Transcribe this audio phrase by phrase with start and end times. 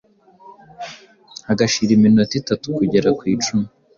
[1.47, 3.67] hagashira iminota itatu kugera ku icumi,